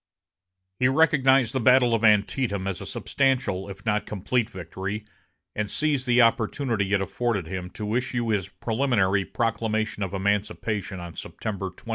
He 0.79 0.87
recognized 0.87 1.53
the 1.53 1.59
battle 1.59 1.93
of 1.93 2.03
Antietam 2.03 2.65
as 2.65 2.81
a 2.81 2.87
substantial, 2.87 3.69
if 3.69 3.85
not 3.85 4.01
a 4.01 4.05
complete 4.05 4.49
victory, 4.49 5.05
and 5.55 5.69
seized 5.69 6.07
the 6.07 6.23
opportunity 6.23 6.91
it 6.91 7.01
afforded 7.01 7.45
him 7.45 7.69
to 7.75 7.93
issue 7.93 8.29
his 8.29 8.49
preliminary 8.49 9.25
proclamation 9.25 10.01
of 10.01 10.15
emancipation 10.15 10.99
on 10.99 11.13
September 11.13 11.69
22. 11.69 11.89